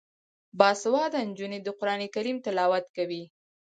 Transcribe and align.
باسواده 0.59 1.19
نجونې 1.29 1.59
د 1.63 1.67
قران 1.79 2.01
کریم 2.15 2.37
تلاوت 2.45 2.85
کوي. 2.97 3.23